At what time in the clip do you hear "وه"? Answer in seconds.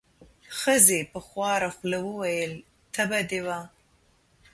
3.45-3.59